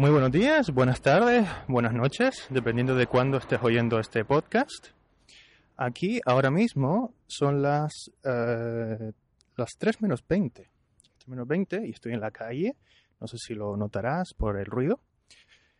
[0.00, 4.86] Muy buenos días, buenas tardes, buenas noches, dependiendo de cuándo estés oyendo este podcast.
[5.76, 9.12] Aquí ahora mismo son las, eh,
[9.56, 10.62] las 3 menos 20.
[10.62, 12.76] 3 menos 20 y estoy en la calle.
[13.20, 15.00] No sé si lo notarás por el ruido.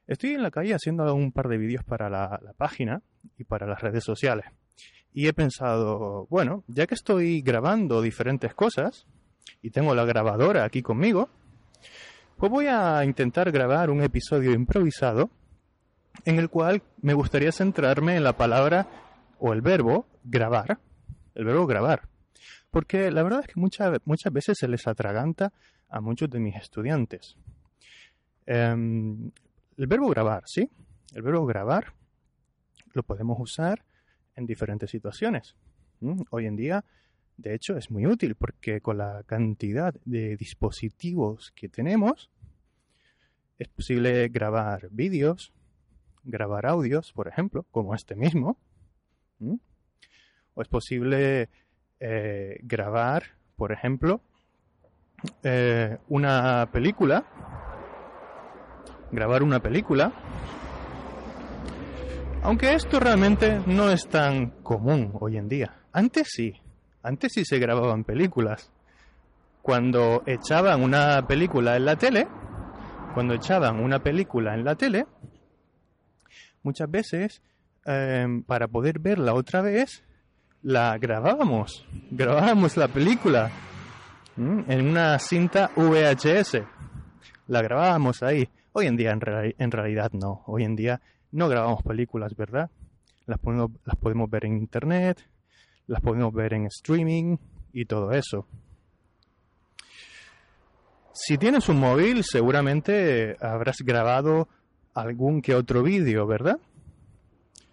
[0.07, 3.01] Estoy en la calle haciendo un par de vídeos para la, la página
[3.39, 4.45] y para las redes sociales.
[5.15, 9.07] Y he pensado, bueno, ya que estoy grabando diferentes cosas
[9.63, 11.31] y tengo la grabadora aquí conmigo,
[12.41, 15.29] pues voy a intentar grabar un episodio improvisado
[16.25, 18.89] en el cual me gustaría centrarme en la palabra
[19.39, 20.79] o el verbo grabar,
[21.35, 22.09] el verbo grabar.
[22.71, 25.53] Porque la verdad es que muchas, muchas veces se les atraganta
[25.91, 27.37] a muchos de mis estudiantes.
[28.47, 29.31] Em,
[29.77, 30.67] el verbo grabar, ¿sí?
[31.13, 31.93] El verbo grabar
[32.95, 33.85] lo podemos usar
[34.35, 35.57] en diferentes situaciones.
[36.31, 36.83] Hoy en día
[37.41, 42.31] de hecho, es muy útil porque con la cantidad de dispositivos que tenemos,
[43.59, 45.53] es posible grabar vídeos,
[46.25, 48.59] grabar audios, por ejemplo, como este mismo.
[50.55, 51.49] O es posible
[51.99, 53.23] eh, grabar,
[53.57, 54.21] por ejemplo,
[55.43, 57.25] eh, una película,
[59.13, 60.13] grabar una película,
[62.43, 65.81] aunque esto realmente no es tan común hoy en día.
[65.93, 66.55] Antes sí,
[67.03, 68.71] antes sí se grababan películas.
[69.63, 72.27] Cuando echaban una película en la tele,
[73.15, 75.07] cuando echaban una película en la tele,
[76.63, 77.43] muchas veces
[77.85, 80.03] em, para poder verla otra vez,
[80.63, 83.51] la grabábamos, grabábamos la película
[84.37, 86.63] en una cinta VHS,
[87.49, 88.49] la grabábamos ahí.
[88.73, 89.21] Hoy en día en,
[89.71, 91.01] realidad no, hoy en día
[91.33, 92.71] no grabamos películas, ¿verdad?
[93.27, 95.27] Las podemos, las podemos ver en internet,
[95.91, 97.37] las podemos ver en streaming
[97.73, 98.47] y todo eso.
[101.13, 104.49] Si tienes un móvil, seguramente habrás grabado
[104.95, 106.61] algún que otro vídeo, ¿verdad?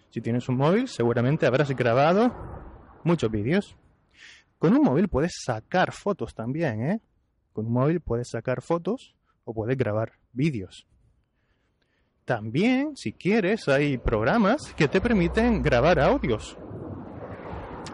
[0.09, 2.33] Si tienes un móvil, seguramente habrás grabado
[3.03, 3.77] muchos vídeos.
[4.57, 7.01] Con un móvil puedes sacar fotos también, ¿eh?
[7.53, 10.87] Con un móvil puedes sacar fotos o puedes grabar vídeos.
[12.25, 16.57] También, si quieres, hay programas que te permiten grabar audios.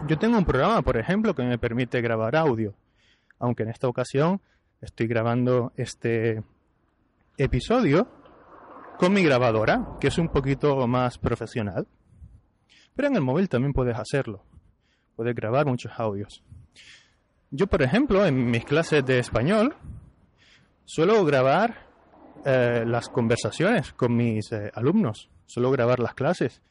[0.08, 2.74] Yo tengo un programa, por ejemplo, que me permite grabar audio,
[3.40, 4.42] aunque en esta ocasión
[4.82, 6.44] estoy grabando este
[7.38, 8.08] episodio
[8.98, 11.88] con mi grabadora, que es un poquito más profesional.
[12.96, 14.44] Pero en el móvil también puedes hacerlo.
[15.16, 16.44] Puedes grabar muchos audios.
[17.50, 19.76] Yo, por ejemplo, en mis clases de español,
[20.86, 21.88] suelo grabar
[22.46, 25.30] eh, las conversaciones con mis eh, alumnos.
[25.46, 26.62] Suelo grabar las clases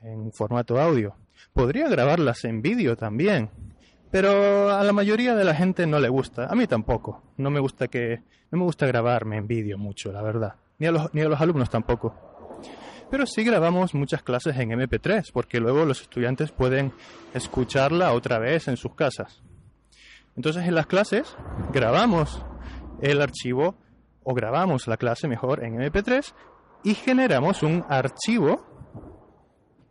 [0.00, 1.16] en formato audio.
[1.52, 3.50] Podría grabarlas en vídeo también,
[4.10, 6.46] pero a la mayoría de la gente no le gusta.
[6.46, 7.22] A mí tampoco.
[7.36, 10.54] No me gusta que no me gusta grabarme en vídeo mucho, la verdad.
[10.78, 12.14] Ni a los ni a los alumnos tampoco.
[13.10, 16.92] Pero sí grabamos muchas clases en MP3 porque luego los estudiantes pueden
[17.34, 19.42] escucharla otra vez en sus casas.
[20.34, 21.36] Entonces en las clases
[21.72, 22.42] grabamos
[23.02, 23.76] el archivo
[24.24, 26.32] o grabamos la clase mejor en MP3
[26.84, 28.71] y generamos un archivo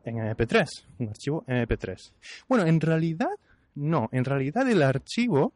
[0.05, 0.67] en MP3,
[0.99, 2.13] un archivo MP3.
[2.47, 3.29] Bueno, en realidad
[3.75, 5.53] no, en realidad el archivo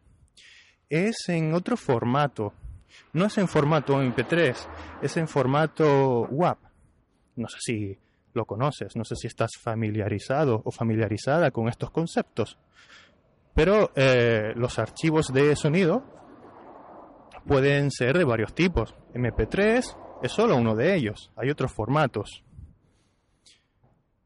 [0.90, 2.54] es en otro formato.
[3.14, 4.56] No es en formato MP3,
[5.02, 6.60] es en formato WAP.
[7.36, 7.98] No sé si
[8.34, 12.58] lo conoces, no sé si estás familiarizado o familiarizada con estos conceptos.
[13.54, 16.04] Pero eh, los archivos de sonido
[17.46, 18.96] pueden ser de varios tipos.
[19.14, 22.44] MP3 es solo uno de ellos, hay otros formatos.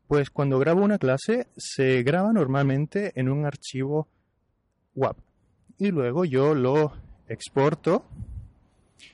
[0.10, 4.08] Pues cuando grabo una clase se graba normalmente en un archivo
[4.96, 5.16] WAP
[5.78, 6.94] y luego yo lo
[7.28, 8.08] exporto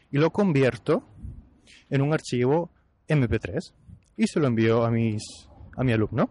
[0.09, 1.03] y lo convierto
[1.89, 2.69] en un archivo
[3.09, 3.73] MP3
[4.15, 6.29] y se lo envío a mis a mi alumno.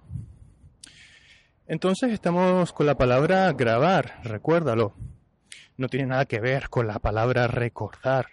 [1.66, 4.94] Entonces estamos con la palabra grabar, recuérdalo.
[5.76, 8.28] No tiene nada que ver con la palabra recordar,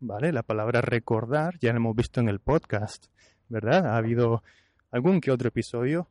[0.00, 0.32] ¿vale?
[0.32, 3.06] La palabra recordar ya la hemos visto en el podcast,
[3.48, 3.86] ¿verdad?
[3.86, 4.42] Ha habido
[4.90, 6.08] algún que otro episodio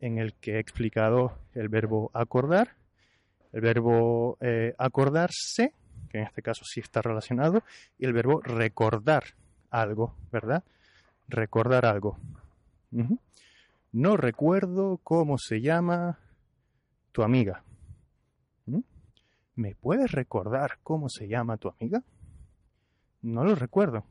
[0.00, 2.76] en el que he explicado el verbo acordar,
[3.52, 5.72] el verbo eh, acordarse,
[6.10, 7.62] que en este caso sí está relacionado,
[7.98, 9.24] y el verbo recordar
[9.70, 10.62] algo, ¿verdad?
[11.28, 12.18] Recordar algo.
[13.92, 16.18] No recuerdo cómo se llama
[17.12, 17.62] tu amiga.
[19.56, 22.02] ¿Me puedes recordar cómo se llama tu amiga?
[23.22, 24.04] No lo recuerdo.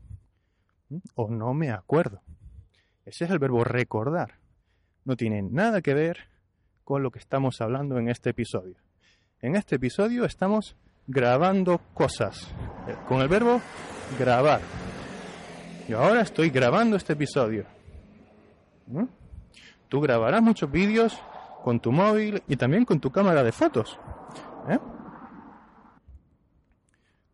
[1.15, 2.21] O no me acuerdo.
[3.05, 4.39] Ese es el verbo recordar.
[5.03, 6.29] No tiene nada que ver
[6.83, 8.75] con lo que estamos hablando en este episodio.
[9.41, 12.53] En este episodio estamos grabando cosas
[13.07, 13.61] con el verbo
[14.17, 14.61] grabar.
[15.89, 17.65] Yo ahora estoy grabando este episodio.
[18.87, 19.05] ¿Mm?
[19.89, 21.21] Tú grabarás muchos vídeos
[21.61, 23.99] con tu móvil y también con tu cámara de fotos.
[24.69, 24.79] ¿eh?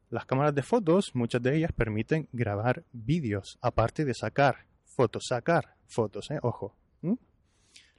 [0.10, 5.75] Las cámaras de fotos, muchas de ellas permiten grabar vídeos, aparte de sacar fotos, sacar
[5.88, 6.39] fotos, ¿eh?
[6.41, 6.75] ojo.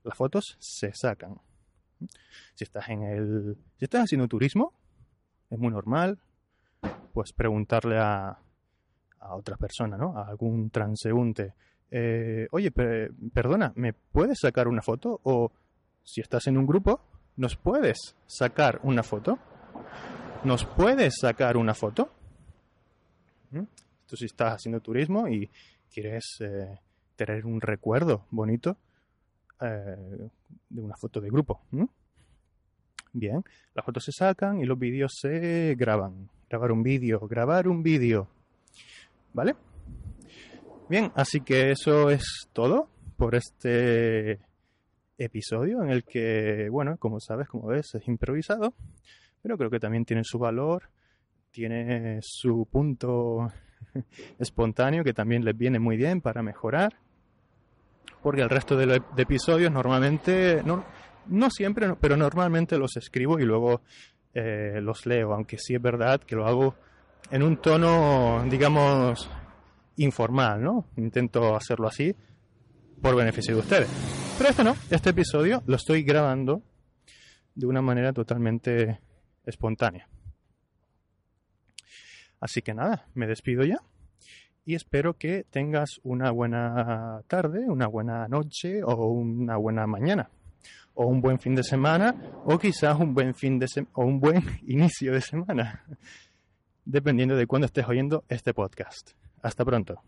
[0.03, 1.39] Las fotos se sacan.
[2.55, 4.73] Si estás en el, si estás haciendo turismo,
[5.51, 6.19] es muy normal,
[7.13, 8.39] pues preguntarle a,
[9.21, 10.17] a otra persona, ¿no?
[10.17, 11.55] A algún transeúnte.
[11.91, 15.21] Eh, oye, perdona, ¿me puedes sacar una foto?
[15.25, 15.53] O
[16.03, 17.01] si estás en un grupo,
[17.37, 19.39] ¿nos puedes sacar una foto?
[20.45, 22.11] ¿Nos puedes sacar una foto?
[23.51, 23.65] ¿Mm?
[24.07, 25.49] Si estás haciendo turismo y
[25.93, 26.79] quieres eh,
[27.17, 28.77] tener un recuerdo bonito
[29.61, 30.29] eh,
[30.69, 31.61] de una foto de grupo.
[33.13, 33.43] Bien,
[33.75, 36.31] las fotos se sacan y los vídeos se graban.
[36.49, 38.29] Grabar un vídeo, grabar un vídeo.
[39.33, 39.55] ¿Vale?
[40.89, 44.41] Bien, así que eso es todo por este
[45.19, 48.75] episodio en el que, bueno, como sabes, como ves, es improvisado,
[49.43, 50.89] pero creo que también tiene su valor,
[51.51, 53.53] tiene su punto
[54.39, 56.97] espontáneo que también les viene muy bien para mejorar,
[58.23, 63.83] porque el resto de, episodios normalmente, no, siempre, pero normalmente los escribo y luego
[64.35, 66.75] eh, los leo, aunque sí es verdad que lo hago
[67.31, 69.31] en un tono, digamos,
[69.97, 70.87] informal, ¿no?
[70.97, 72.15] Intento hacerlo así
[73.01, 73.89] por beneficio de ustedes.
[74.39, 76.63] Pero este no, este episodio lo estoy grabando
[77.55, 79.01] de una manera totalmente
[79.45, 80.09] espontánea.
[82.41, 83.81] Así que nada, me despido ya
[84.65, 90.31] y espero que tengas una buena tarde, una buena noche o una buena mañana
[90.95, 92.15] o un buen fin de semana
[92.45, 95.85] o quizás un buen fin de o un buen inicio de semana
[96.85, 99.13] dependiendo de cuándo estés oyendo este podcast.
[99.43, 100.03] Hasta pronto.